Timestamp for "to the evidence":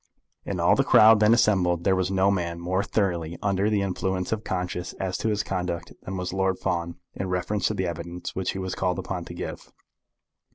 7.67-8.35